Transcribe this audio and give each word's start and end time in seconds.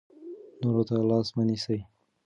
نورو 0.61 0.81
ته 0.87 0.95
لاس 1.09 1.27
مه 1.35 1.43
نیسئ. 1.47 1.79